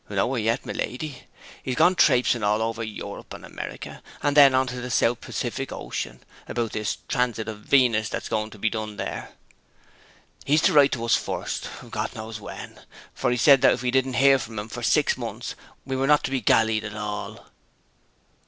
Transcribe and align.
'Nowhere 0.09 0.39
yet, 0.39 0.65
my 0.65 0.73
lady. 0.73 1.27
He's 1.61 1.75
gone 1.75 1.93
traipsing 1.93 2.41
all 2.41 2.59
over 2.63 2.81
Europe 2.83 3.35
and 3.35 3.45
America, 3.45 4.01
and 4.23 4.35
then 4.35 4.51
to 4.65 4.81
the 4.81 4.89
South 4.89 5.21
Pacific 5.21 5.71
Ocean 5.71 6.21
about 6.47 6.71
this 6.71 6.97
Transit 7.07 7.47
of 7.47 7.59
Venus 7.59 8.09
that's 8.09 8.27
going 8.27 8.49
to 8.49 8.57
be 8.57 8.67
done 8.71 8.97
there. 8.97 9.33
He 10.43 10.55
is 10.55 10.61
to 10.63 10.73
write 10.73 10.93
to 10.93 11.05
us 11.05 11.13
first 11.15 11.69
God 11.87 12.15
knows 12.15 12.39
when! 12.39 12.79
for 13.13 13.29
he 13.29 13.37
said 13.37 13.61
that 13.61 13.73
if 13.73 13.83
we 13.83 13.91
didn't 13.91 14.13
hear 14.15 14.39
from 14.39 14.57
him 14.57 14.69
for 14.69 14.81
six 14.81 15.17
months 15.19 15.53
we 15.85 15.95
were 15.95 16.07
not 16.07 16.23
to 16.23 16.31
be 16.31 16.41
gallied 16.41 16.83
at 16.83 16.95
all.' 16.95 17.45